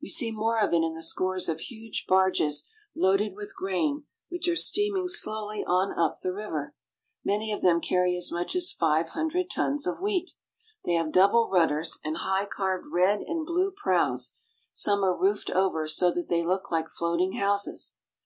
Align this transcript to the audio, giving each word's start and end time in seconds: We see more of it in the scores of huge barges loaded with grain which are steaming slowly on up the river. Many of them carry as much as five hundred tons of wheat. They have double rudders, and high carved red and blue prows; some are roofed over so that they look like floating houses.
We 0.00 0.08
see 0.08 0.32
more 0.32 0.58
of 0.58 0.72
it 0.72 0.82
in 0.82 0.94
the 0.94 1.02
scores 1.02 1.46
of 1.46 1.60
huge 1.60 2.06
barges 2.08 2.66
loaded 2.96 3.34
with 3.36 3.54
grain 3.54 4.06
which 4.30 4.48
are 4.48 4.56
steaming 4.56 5.06
slowly 5.06 5.62
on 5.66 5.92
up 5.98 6.20
the 6.22 6.32
river. 6.32 6.74
Many 7.26 7.52
of 7.52 7.60
them 7.60 7.82
carry 7.82 8.16
as 8.16 8.32
much 8.32 8.56
as 8.56 8.72
five 8.72 9.10
hundred 9.10 9.50
tons 9.50 9.86
of 9.86 10.00
wheat. 10.00 10.30
They 10.86 10.94
have 10.94 11.12
double 11.12 11.50
rudders, 11.50 11.98
and 12.02 12.16
high 12.16 12.46
carved 12.46 12.86
red 12.90 13.20
and 13.20 13.44
blue 13.44 13.70
prows; 13.70 14.32
some 14.72 15.04
are 15.04 15.14
roofed 15.14 15.50
over 15.50 15.86
so 15.86 16.10
that 16.10 16.28
they 16.28 16.42
look 16.42 16.70
like 16.70 16.88
floating 16.88 17.32
houses. 17.32 17.96